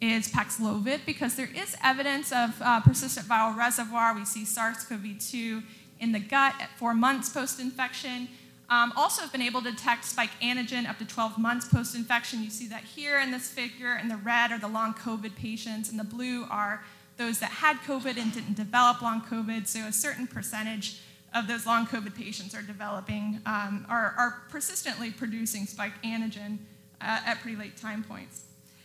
[0.00, 4.14] is Paxlovid because there is evidence of uh, persistent viral reservoir.
[4.14, 5.62] We see SARS CoV 2
[6.00, 8.28] in the gut at four months post infection.
[8.70, 12.42] Um, also, have been able to detect spike antigen up to 12 months post infection.
[12.42, 13.96] You see that here in this figure.
[13.96, 16.84] In the red are the long COVID patients, and the blue are
[17.16, 19.66] those that had COVID and didn't develop long COVID.
[19.66, 21.00] So, a certain percentage
[21.34, 26.58] of those long COVID patients are developing, um, are, are, persistently producing spike antigen
[27.00, 28.44] uh, at pretty late time points.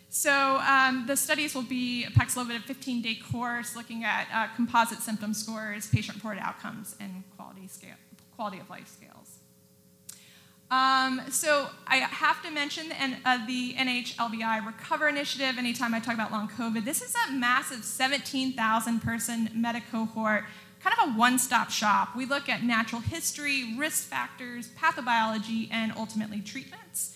[0.09, 4.99] So um, the studies will be a Paxlovid, a 15-day course looking at uh, composite
[4.99, 7.95] symptom scores, patient-reported outcomes, and quality, scale,
[8.35, 9.12] quality of life scales.
[10.73, 16.15] Um, so I have to mention the, uh, the NHLBI Recover Initiative anytime I talk
[16.15, 16.83] about long COVID.
[16.83, 20.45] This is a massive 17,000 person meta cohort
[20.83, 22.15] kind of a one stop shop.
[22.15, 27.15] We look at natural history, risk factors, pathobiology, and ultimately treatments.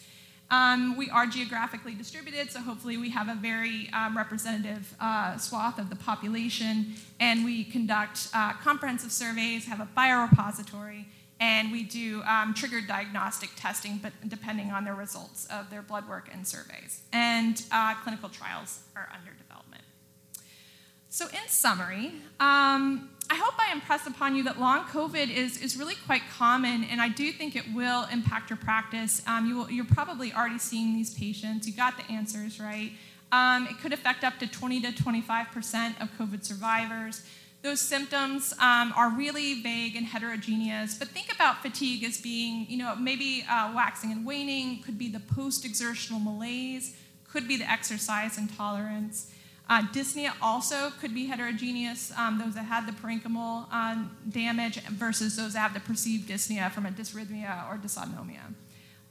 [0.51, 5.79] Um, we are geographically distributed, so hopefully we have a very um, representative uh, swath
[5.79, 11.05] of the population, and we conduct uh, comprehensive surveys, have a biorepository,
[11.39, 16.07] And we do um, triggered diagnostic testing, but depending on the results of their blood
[16.09, 17.01] work and surveys.
[17.13, 19.83] And uh, clinical trials are under development.
[21.09, 25.77] So, in summary, um, I hope I impress upon you that long COVID is, is
[25.77, 29.21] really quite common, and I do think it will impact your practice.
[29.27, 31.67] Um, you will, you're probably already seeing these patients.
[31.67, 32.91] You got the answers right.
[33.31, 37.23] Um, it could affect up to 20 to 25% of COVID survivors.
[37.63, 42.77] Those symptoms um, are really vague and heterogeneous, but think about fatigue as being, you
[42.77, 46.95] know, maybe uh, waxing and waning, could be the post exertional malaise,
[47.29, 49.31] could be the exercise intolerance.
[49.69, 55.35] Uh, dyspnea also could be heterogeneous, um, those that had the parenchymal um, damage versus
[55.35, 58.53] those that have the perceived dyspnea from a dysrhythmia or dysautonomia.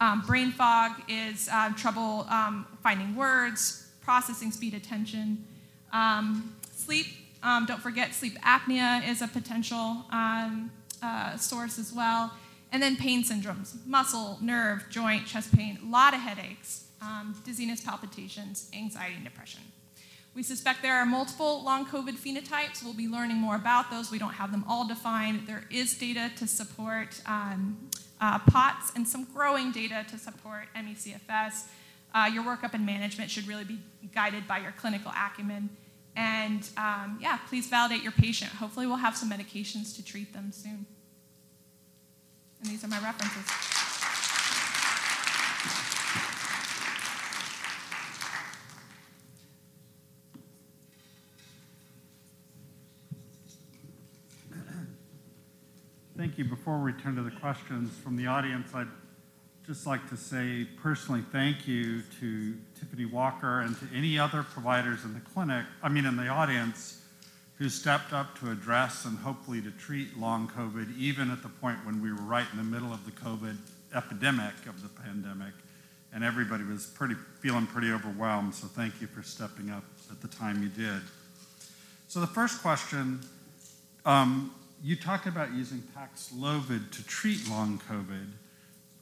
[0.01, 5.45] Um, brain fog is uh, trouble um, finding words, processing speed, attention.
[5.93, 7.07] Um, sleep,
[7.47, 12.33] um, don't forget, sleep apnea is a potential uh, source as well.
[12.73, 16.85] And then pain syndromes muscle, nerve, joint, chest pain, a lot of headaches,
[17.45, 19.61] dizziness, palpitations, anxiety, and depression.
[20.37, 22.85] We suspect there are multiple long COVID phenotypes.
[22.85, 24.11] We'll be learning more about those.
[24.11, 25.47] We don't have them all defined.
[25.47, 27.89] There is data to support um,
[28.21, 31.69] uh, POTS and some growing data to support ME/CFS.
[32.15, 33.79] Uh, your workup and management should really be
[34.15, 35.71] guided by your clinical acumen.
[36.17, 38.51] And um, yeah, please validate your patient.
[38.53, 40.87] Hopefully, we'll have some medications to treat them soon.
[42.63, 43.45] And these are my references.
[56.17, 56.47] Thank you.
[56.47, 58.89] Before we turn to the questions from the audience, I'd
[59.67, 65.05] just like to say personally thank you to Tiffany Walker and to any other providers
[65.05, 67.03] in the clinic, I mean, in the audience,
[67.59, 71.85] who stepped up to address and hopefully to treat long COVID, even at the point
[71.85, 73.57] when we were right in the middle of the COVID
[73.95, 75.53] epidemic of the pandemic,
[76.13, 78.55] and everybody was pretty feeling pretty overwhelmed.
[78.55, 81.03] So thank you for stepping up at the time you did.
[82.07, 83.21] So the first question.
[84.05, 88.29] Um, you talked about using Paxlovid to treat long COVID.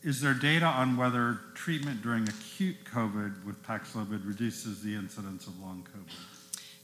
[0.05, 5.59] Is there data on whether treatment during acute COVID with Paxlovid reduces the incidence of
[5.61, 6.12] long COVID?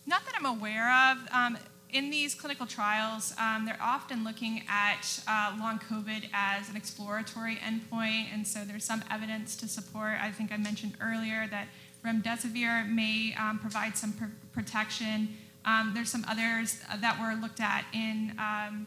[0.06, 1.18] Not that I'm aware of.
[1.30, 1.59] Um,
[1.92, 7.56] in these clinical trials, um, they're often looking at uh, long COVID as an exploratory
[7.56, 10.14] endpoint, and so there's some evidence to support.
[10.18, 11.68] I think I mentioned earlier that
[12.02, 15.28] remdesivir may um, provide some pr- protection.
[15.66, 18.87] Um, there's some others that were looked at in um,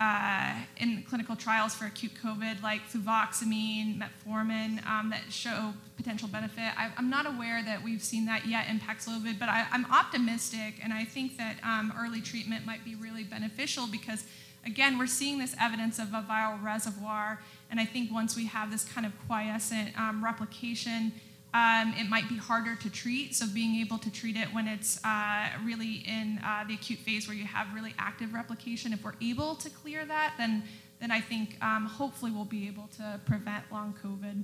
[0.00, 6.72] uh, in clinical trials for acute COVID, like fluvoxamine, metformin, um, that show potential benefit.
[6.76, 10.74] I, am not aware that we've seen that yet in Paxlovid, but I, am optimistic,
[10.82, 14.24] and I think that um, early treatment might be really beneficial because,
[14.66, 18.72] again, we're seeing this evidence of a viral reservoir, and I think once we have
[18.72, 21.12] this kind of quiescent um, replication
[21.54, 23.34] um, it might be harder to treat.
[23.34, 27.28] So being able to treat it when it's uh, really in uh, the acute phase
[27.28, 30.64] where you have really active replication, if we're able to clear that, then
[31.00, 34.42] then I think um, hopefully we'll be able to prevent long COVID.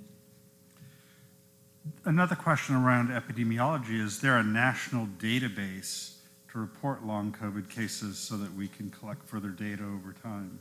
[2.05, 6.17] Another question around epidemiology is there a national database
[6.53, 10.59] to report long COVID cases so that we can collect further data over time?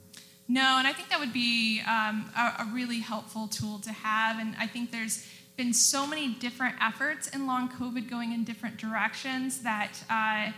[0.48, 4.40] No, and I think that would be um, a, a really helpful tool to have.
[4.40, 5.28] And I think there's
[5.60, 10.54] been so many different efforts in long COVID going in different directions that uh,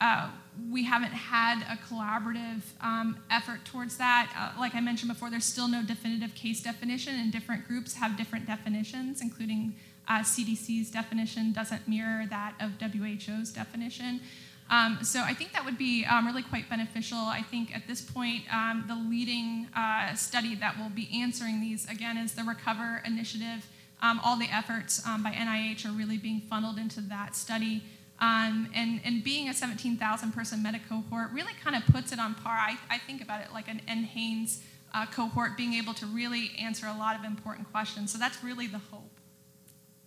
[0.00, 0.30] uh,
[0.70, 4.32] we haven't had a collaborative um, effort towards that.
[4.34, 8.16] Uh, like I mentioned before, there's still no definitive case definition, and different groups have
[8.16, 9.74] different definitions, including
[10.08, 14.22] CDC's uh, definition doesn't mirror that of WHO's definition.
[14.70, 17.18] Um, so I think that would be um, really quite beneficial.
[17.18, 21.86] I think at this point, um, the leading uh, study that will be answering these
[21.90, 23.66] again is the Recover Initiative
[24.02, 27.82] um, all the efforts um, by NIH are really being funneled into that study.
[28.18, 32.34] Um, and, and being a 17,000 person meta cohort really kind of puts it on
[32.34, 32.56] par.
[32.58, 34.60] I, I think about it like an NHANES
[34.94, 38.12] uh, cohort being able to really answer a lot of important questions.
[38.12, 39.20] So that's really the hope.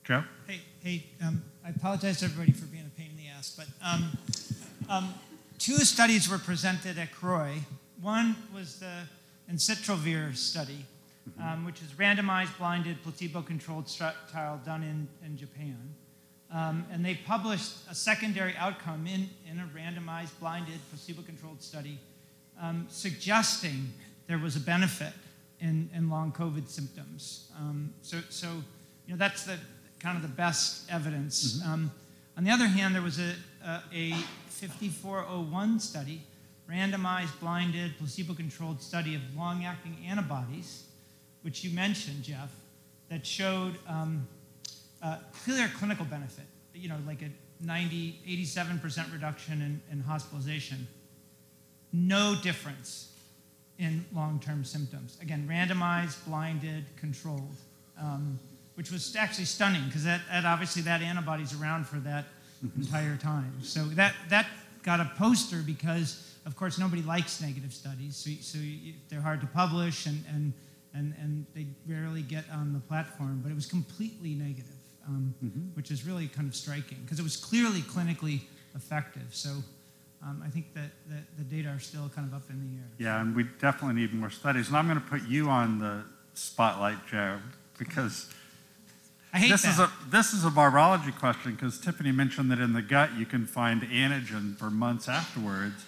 [0.03, 0.23] Joe?
[0.47, 3.67] Hey, hey um, I apologize to everybody for being a pain in the ass, but
[3.85, 4.17] um,
[4.89, 5.13] um,
[5.59, 7.59] two studies were presented at CROI.
[8.01, 9.03] One was the
[9.51, 10.85] ensitrelvir study,
[11.41, 13.87] um, which is randomized, blinded, placebo-controlled
[14.31, 15.77] trial done in, in Japan.
[16.51, 21.99] Um, and they published a secondary outcome in, in a randomized, blinded, placebo-controlled study
[22.61, 23.91] um, suggesting
[24.27, 25.13] there was a benefit
[25.59, 27.49] in, in long COVID symptoms.
[27.57, 28.47] Um, so, so,
[29.07, 29.57] you know, that's the
[29.99, 31.57] kind of the best evidence.
[31.57, 31.71] Mm-hmm.
[31.71, 31.91] Um,
[32.37, 33.33] on the other hand, there was a,
[33.65, 34.11] a, a
[34.49, 36.21] 5401 study
[36.69, 40.83] randomized, blinded, placebo controlled study of long acting antibodies,
[41.41, 42.51] which you mentioned, Jeff,
[43.09, 44.27] that showed um,
[45.01, 47.29] uh, clear clinical benefit, you know, like a
[47.61, 50.87] 90, 87% reduction in, in hospitalization.
[51.91, 53.11] No difference
[53.79, 55.17] in long term symptoms.
[55.21, 57.55] Again, randomized, blinded, controlled,
[57.99, 58.39] um,
[58.75, 62.25] which was actually stunning because that, that obviously that antibody's around for that
[62.77, 63.53] entire time.
[63.61, 64.45] So that, that
[64.83, 68.15] got a poster because, of course, nobody likes negative studies.
[68.15, 70.53] So, so you, they're hard to publish and, and,
[70.93, 73.41] and, and they rarely get on the platform.
[73.43, 74.75] But it was completely negative,
[75.07, 75.33] um,
[75.73, 78.41] which is really kind of striking because it was clearly clinically
[78.75, 79.27] effective.
[79.31, 79.49] So
[80.23, 82.89] um, I think that, that the data are still kind of up in the air.
[82.97, 84.67] Yeah, and we definitely need more studies.
[84.67, 87.39] And I'm going to put you on the spotlight, Joe,
[87.77, 88.29] because
[89.33, 89.73] I hate this that.
[89.73, 91.53] is a this is a virology question.
[91.53, 95.85] Because Tiffany mentioned that in the gut you can find antigen for months afterwards.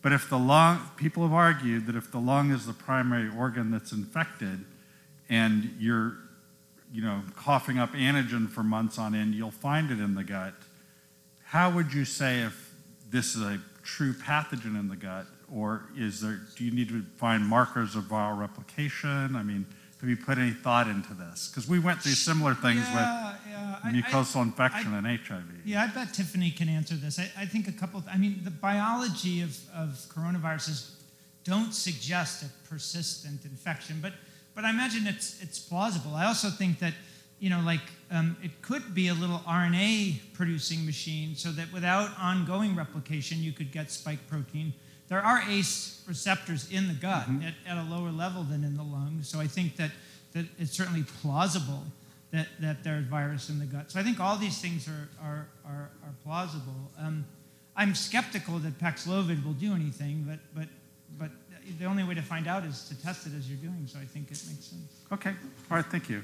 [0.00, 3.70] But if the lung, people have argued that if the lung is the primary organ
[3.70, 4.64] that's infected,
[5.28, 6.16] and you're,
[6.92, 10.54] you know, coughing up antigen for months on end, you'll find it in the gut.
[11.44, 12.74] How would you say if
[13.10, 16.40] this is a true pathogen in the gut, or is there?
[16.56, 19.34] Do you need to find markers of viral replication?
[19.34, 19.66] I mean,
[20.00, 21.48] have you put any thought into this?
[21.48, 23.78] Because we went through similar things yeah, yeah.
[23.82, 25.42] I- with I- mucosal infection and HIV.
[25.64, 27.18] Yeah, I bet Tiffany can answer this.
[27.18, 30.90] I, I think a couple, I mean, the biology of, of coronaviruses
[31.44, 34.12] don't suggest a persistent infection, but,
[34.54, 36.14] but I imagine it's, it's plausible.
[36.14, 36.94] I also think that,
[37.40, 37.80] you know, like
[38.10, 43.52] um, it could be a little RNA producing machine so that without ongoing replication, you
[43.52, 44.72] could get spike protein.
[45.08, 48.82] There are ACE receptors in the gut at, at a lower level than in the
[48.82, 49.90] lung, so I think that,
[50.32, 51.82] that it's certainly plausible
[52.30, 53.90] that, that there's virus in the gut.
[53.90, 56.90] So I think all these things are, are, are, are plausible.
[56.98, 57.24] Um,
[57.74, 60.68] I'm skeptical that Paxlovid will do anything, but, but,
[61.18, 61.30] but
[61.78, 64.04] the only way to find out is to test it as you're doing, so I
[64.04, 65.00] think it makes sense.
[65.10, 65.30] Okay,
[65.70, 66.22] all right, thank you.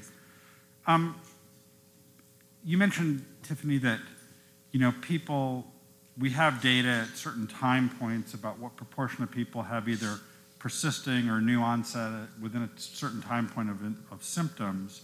[0.85, 1.15] Um,
[2.63, 3.99] you mentioned, Tiffany, that
[4.71, 5.65] you know people.
[6.19, 10.19] We have data at certain time points about what proportion of people have either
[10.59, 13.77] persisting or new onset within a certain time point of,
[14.11, 15.01] of symptoms.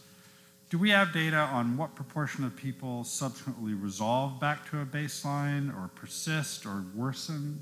[0.70, 5.76] Do we have data on what proportion of people subsequently resolve back to a baseline
[5.76, 7.62] or persist or worsen?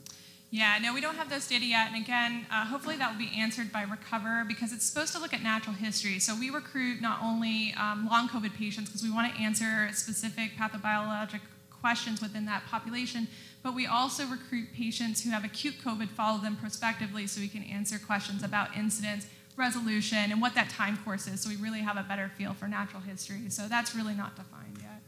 [0.52, 1.88] Yeah, no, we don't have those data yet.
[1.92, 5.34] And again, uh, hopefully that will be answered by Recover because it's supposed to look
[5.34, 6.20] at natural history.
[6.20, 10.52] So we recruit not only um, long COVID patients because we want to answer specific
[10.56, 11.42] pathobiologic
[11.80, 13.28] questions within that population,
[13.62, 17.64] but we also recruit patients who have acute COVID, follow them prospectively so we can
[17.64, 21.42] answer questions about incidence, resolution, and what that time course is.
[21.42, 23.50] So we really have a better feel for natural history.
[23.50, 25.02] So that's really not defined yet.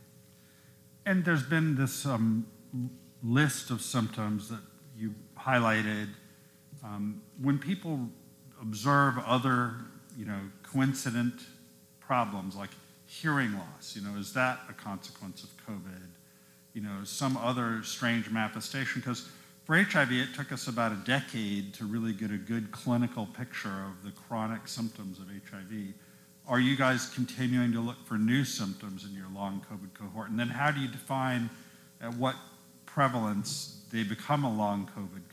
[1.06, 2.46] And there's been this um,
[3.24, 4.62] list of symptoms that
[4.98, 6.10] you highlighted.
[6.84, 8.10] Um, when people
[8.62, 9.76] observe other,
[10.18, 11.34] you know, coincident
[12.00, 12.70] problems like
[13.06, 16.11] hearing loss, you know, is that a consequence of COVID?
[16.74, 19.02] You know, some other strange manifestation?
[19.02, 19.28] Because
[19.66, 23.86] for HIV, it took us about a decade to really get a good clinical picture
[23.86, 25.94] of the chronic symptoms of HIV.
[26.48, 30.30] Are you guys continuing to look for new symptoms in your long COVID cohort?
[30.30, 31.50] And then how do you define
[32.02, 32.36] at what
[32.86, 35.31] prevalence they become a long COVID?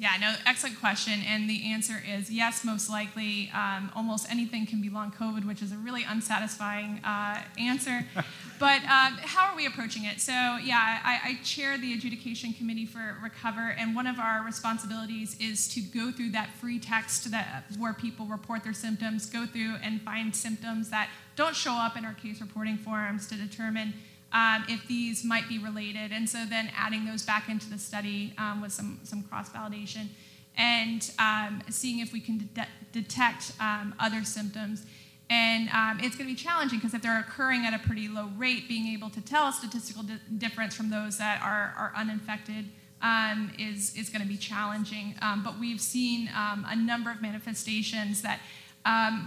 [0.00, 1.24] Yeah, no, excellent question.
[1.26, 3.50] And the answer is yes, most likely.
[3.52, 8.06] Um, almost anything can be long COVID, which is a really unsatisfying uh, answer.
[8.60, 10.20] but um, how are we approaching it?
[10.20, 15.36] So, yeah, I, I chair the adjudication committee for Recover, and one of our responsibilities
[15.40, 19.76] is to go through that free text that where people report their symptoms, go through
[19.82, 23.94] and find symptoms that don't show up in our case reporting forms to determine
[24.32, 26.12] um, if these might be related.
[26.12, 30.08] And so then adding those back into the study um, with some, some cross validation
[30.56, 34.84] and um, seeing if we can de- detect um, other symptoms.
[35.30, 38.30] And um, it's going to be challenging because if they're occurring at a pretty low
[38.36, 42.66] rate, being able to tell a statistical di- difference from those that are, are uninfected
[43.02, 45.14] um, is, is going to be challenging.
[45.44, 48.40] but we've seen a number of manifestations that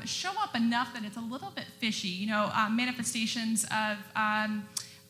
[0.05, 2.09] show up enough that it's a little bit fishy.
[2.09, 3.97] You know, uh, manifestations of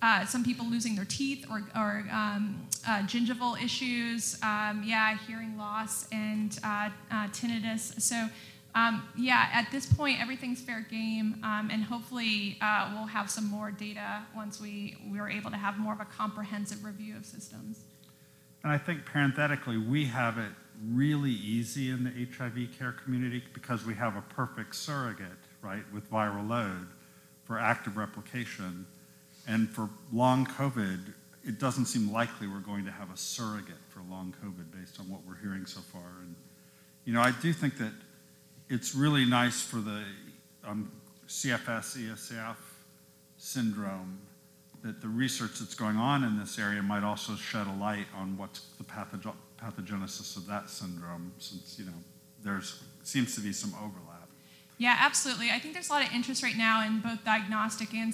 [0.02, 5.58] uh, some people losing their teeth or, or um, uh, gingival issues, um, yeah, hearing
[5.58, 7.99] loss and uh, uh, tinnitus.
[8.02, 8.28] So,
[8.74, 13.45] um, yeah, at this point, everything's fair game, um, and hopefully uh, we'll have some
[13.45, 17.26] more data once we, we are able to have more of a comprehensive review of
[17.26, 17.82] systems.
[18.64, 20.52] And I think parenthetically, we have it
[20.89, 25.28] really easy in the HIV care community because we have a perfect surrogate,
[25.62, 26.88] right, with viral load
[27.43, 28.86] for active replication.
[29.52, 33.99] And for long COVID, it doesn't seem likely we're going to have a surrogate for
[34.10, 36.22] long COVID based on what we're hearing so far.
[36.22, 36.36] And,
[37.04, 37.91] you know, I do think that
[38.70, 40.04] it's really nice for the
[40.64, 40.89] um,
[41.28, 42.56] CFS ESF
[43.36, 44.20] syndrome
[44.84, 48.38] that the research that's going on in this area might also shed a light on
[48.38, 51.99] what's the pathogen- pathogenesis of that syndrome, since, you know,
[52.41, 52.62] there
[53.04, 54.21] seems to be some overlap.
[54.82, 55.52] Yeah, absolutely.
[55.52, 58.12] I think there's a lot of interest right now in both diagnostic and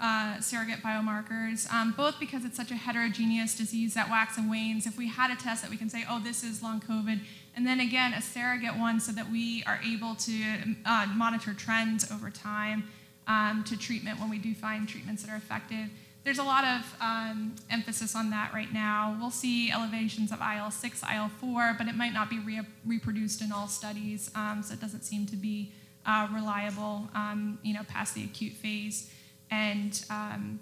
[0.00, 4.86] uh, surrogate biomarkers, um, both because it's such a heterogeneous disease that wax and wanes.
[4.86, 7.18] If we had a test that we can say, oh, this is long COVID,
[7.56, 10.40] and then again, a surrogate one so that we are able to
[10.86, 12.84] uh, monitor trends over time
[13.26, 15.88] um, to treatment when we do find treatments that are effective.
[16.22, 19.16] There's a lot of um, emphasis on that right now.
[19.18, 23.42] We'll see elevations of IL 6, IL 4, but it might not be re- reproduced
[23.42, 25.72] in all studies, um, so it doesn't seem to be
[26.06, 29.10] uh, reliable, um, you know, past the acute phase.
[29.50, 30.60] And um,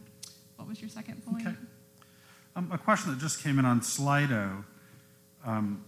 [0.56, 1.46] what was your second point?
[1.46, 1.56] Okay.
[2.54, 4.64] Um, a question that just came in on Slido.
[5.44, 5.84] Um,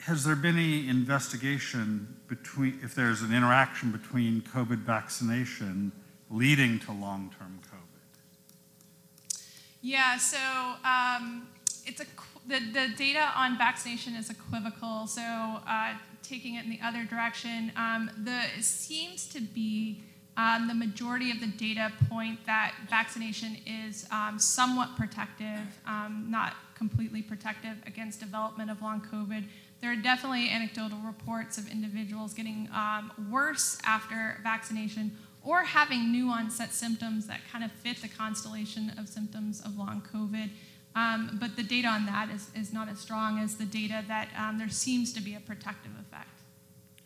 [0.00, 5.92] has there been any investigation between if there's an interaction between COVID vaccination
[6.30, 9.38] leading to long-term COVID?
[9.80, 10.38] Yeah, so
[10.84, 11.48] um,
[11.86, 12.06] it's a
[12.48, 15.06] the, the data on vaccination is equivocal.
[15.06, 15.94] So uh,
[16.28, 20.02] taking it in the other direction, um, the it seems to be
[20.36, 26.54] um, the majority of the data point that vaccination is um, somewhat protective, um, not
[26.76, 29.44] completely protective against development of long COVID.
[29.80, 36.28] There are definitely anecdotal reports of individuals getting um, worse after vaccination or having new
[36.28, 40.50] onset symptoms that kind of fit the constellation of symptoms of long COVID.
[40.98, 44.28] Um, but the data on that is, is not as strong as the data that
[44.36, 46.40] um, there seems to be a protective effect.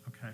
[0.09, 0.33] Okay.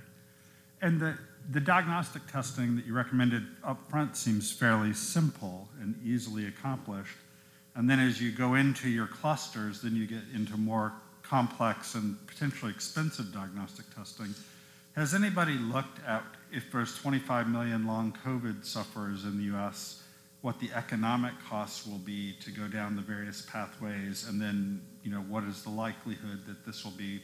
[0.81, 1.19] And the,
[1.51, 7.17] the diagnostic testing that you recommended up front seems fairly simple and easily accomplished.
[7.75, 10.93] And then as you go into your clusters, then you get into more
[11.23, 14.35] complex and potentially expensive diagnostic testing.
[14.95, 19.98] Has anybody looked at if there's 25 million long COVID sufferers in the US,
[20.41, 25.11] what the economic costs will be to go down the various pathways, and then, you
[25.11, 27.21] know, what is the likelihood that this will be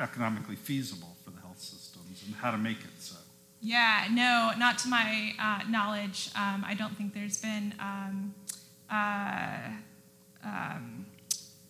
[0.00, 3.16] economically feasible for the health systems and how to make it so?
[3.60, 6.30] Yeah, no, not to my uh, knowledge.
[6.34, 8.34] Um, I don't think there's been um,
[8.90, 9.70] uh,
[10.44, 11.06] um,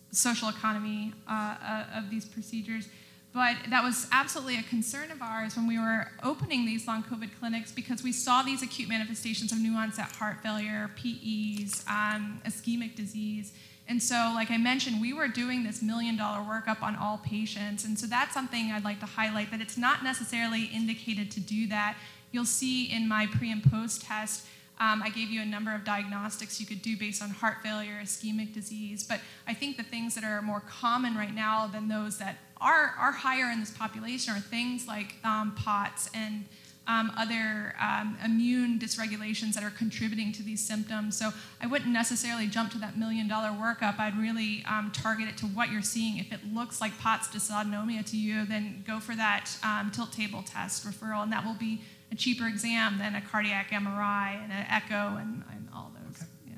[0.09, 2.87] social economy uh, uh, of these procedures.
[3.33, 7.31] But that was absolutely a concern of ours when we were opening these long COVID
[7.39, 12.95] clinics because we saw these acute manifestations of new onset heart failure, PEs, um, ischemic
[12.95, 13.53] disease.
[13.87, 17.83] And so, like I mentioned, we were doing this million dollar workup on all patients.
[17.83, 21.67] And so, that's something I'd like to highlight that it's not necessarily indicated to do
[21.67, 21.97] that.
[22.31, 24.45] You'll see in my pre and post test
[24.79, 27.99] um, I gave you a number of diagnostics you could do based on heart failure,
[28.01, 32.17] ischemic disease, but I think the things that are more common right now than those
[32.17, 36.45] that are, are higher in this population are things like um, POTS and
[36.87, 41.17] um, other um, immune dysregulations that are contributing to these symptoms.
[41.17, 43.99] So I wouldn't necessarily jump to that million dollar workup.
[43.99, 46.17] I'd really um, target it to what you're seeing.
[46.17, 50.43] If it looks like POTS dysautonomia to you, then go for that um, tilt table
[50.45, 54.65] test referral, and that will be a cheaper exam than a cardiac MRI and an
[54.69, 56.17] echo and, and all those.
[56.17, 56.27] Okay.
[56.47, 56.55] Yeah.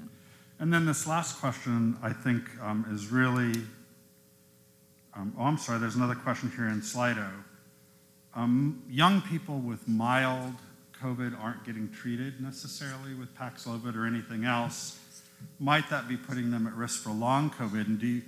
[0.60, 3.62] And then this last question, I think, um, is really.
[5.16, 7.30] Um, oh, I'm sorry, there's another question here in Slido.
[8.34, 10.53] Um, young people with mild
[11.01, 14.99] COVID aren't getting treated necessarily with Paxlovid or anything else.
[15.59, 17.86] Might that be putting them at risk for long COVID?
[17.86, 18.22] And do you,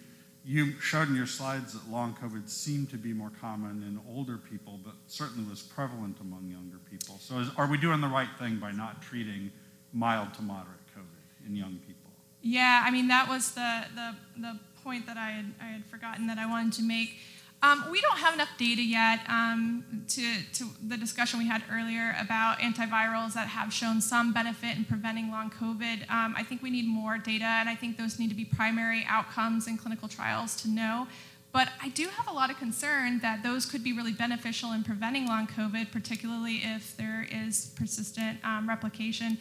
[0.45, 4.37] you showed in your slides that long COVID seemed to be more common in older
[4.37, 7.17] people, but certainly was prevalent among younger people.
[7.19, 9.51] So, is, are we doing the right thing by not treating
[9.91, 12.11] mild to moderate COVID in young people?
[12.41, 16.27] Yeah, I mean that was the the, the point that I had, I had forgotten
[16.27, 17.17] that I wanted to make.
[17.61, 20.21] Um, we don't have enough data yet um, to,
[20.53, 25.29] to the discussion we had earlier about antivirals that have shown some benefit in preventing
[25.29, 26.09] long COVID.
[26.09, 29.03] Um, I think we need more data, and I think those need to be primary
[29.09, 31.07] outcomes in clinical trials to know.
[31.51, 34.85] But I do have a lot of concern that those could be really beneficial in
[34.85, 39.37] preventing long COVID, particularly if there is persistent um, replication.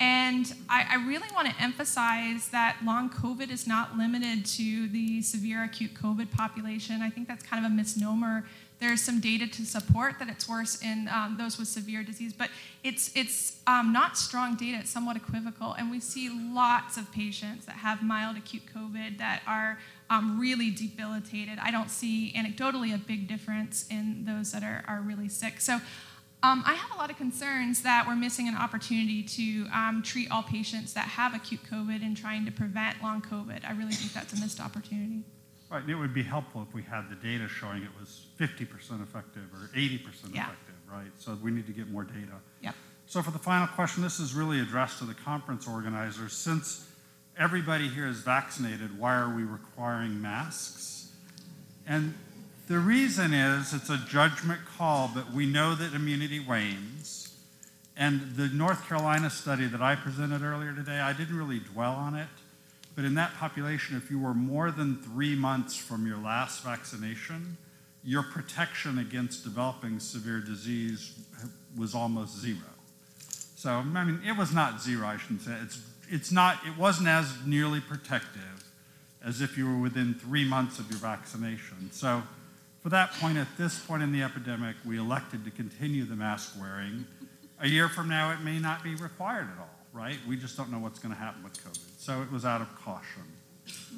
[0.00, 5.20] And I, I, really want to emphasize that long COVID is not limited to the
[5.20, 7.02] severe acute COVID population.
[7.02, 8.46] I think that's kind of a misnomer.
[8.78, 12.48] There's some data to support that it's worse in um, those with severe disease, but
[12.82, 15.74] it's, it's um, not strong data, it's somewhat equivocal.
[15.74, 19.78] And we see lots of patients that have mild acute COVID that are
[20.08, 21.58] um, really debilitated.
[21.60, 25.60] I don't see anecdotally a big difference in those that are, are really sick.
[25.60, 25.80] So
[26.42, 30.30] Um, I have a lot of concerns that we're missing an opportunity to um, treat
[30.30, 33.68] all patients that have acute COVID and trying to prevent long COVID.
[33.68, 35.22] I really think that's a missed opportunity.
[35.70, 39.02] Right, and it would be helpful if we had the data showing it was 50%
[39.02, 40.44] effective or 80% Yeah.
[40.46, 41.10] effective, right?
[41.18, 42.32] So we need to get more data.
[42.62, 42.74] Yep.
[43.06, 46.32] So for the final question, this is really addressed to the conference organizers.
[46.32, 46.88] Since
[47.36, 51.12] everybody here is vaccinated, why are we requiring masks?
[51.86, 52.14] And
[52.70, 57.36] the reason is it's a judgment call, but we know that immunity wanes.
[57.96, 62.14] And the North Carolina study that I presented earlier today, I didn't really dwell on
[62.14, 62.28] it,
[62.94, 67.56] but in that population, if you were more than three months from your last vaccination,
[68.04, 71.18] your protection against developing severe disease
[71.76, 72.58] was almost zero.
[73.56, 75.56] So, I mean, it was not zero, I shouldn't say.
[75.60, 78.64] It's, it's not, it wasn't as nearly protective
[79.24, 81.90] as if you were within three months of your vaccination.
[81.90, 82.22] So,
[82.82, 86.54] for that point, at this point in the epidemic, we elected to continue the mask
[86.58, 87.06] wearing.
[87.60, 90.16] A year from now, it may not be required at all, right?
[90.26, 91.98] We just don't know what's going to happen with COVID.
[91.98, 93.22] So, it was out of caution.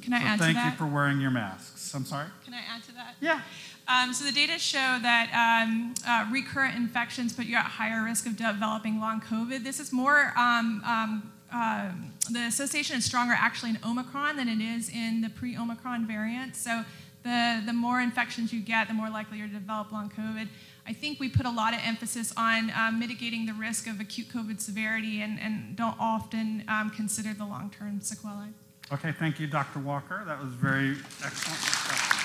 [0.02, 0.54] Can I so add to that?
[0.54, 1.94] thank you for wearing your masks.
[1.94, 2.26] I'm sorry?
[2.44, 3.14] Can I add to that?
[3.20, 3.40] Yeah.
[3.88, 8.26] Um, so the data show that um, uh, recurrent infections put you at higher risk
[8.26, 9.64] of developing long COVID.
[9.64, 14.60] This is more, um, um, um, the association is stronger actually in Omicron than it
[14.60, 16.56] is in the pre-Omicron variant.
[16.56, 16.84] So
[17.22, 20.48] the, the more infections you get, the more likely you're to develop long COVID.
[20.86, 24.28] I think we put a lot of emphasis on um, mitigating the risk of acute
[24.28, 28.48] COVID severity and, and don't often um, consider the long-term sequelae.
[28.92, 29.78] Okay, thank you, Dr.
[29.78, 30.22] Walker.
[30.26, 32.21] That was very excellent discussion.